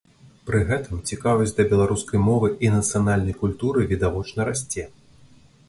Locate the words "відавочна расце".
3.95-4.91